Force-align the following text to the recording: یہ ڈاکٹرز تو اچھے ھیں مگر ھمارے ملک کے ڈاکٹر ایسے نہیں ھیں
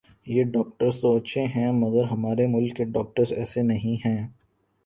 یہ 0.27 0.43
ڈاکٹرز 0.53 0.95
تو 1.01 1.15
اچھے 1.17 1.43
ھیں 1.55 1.71
مگر 1.73 2.03
ھمارے 2.11 2.47
ملک 2.47 2.75
کے 2.77 2.85
ڈاکٹر 2.95 3.33
ایسے 3.35 3.61
نہیں 3.63 3.95
ھیں 4.05 4.21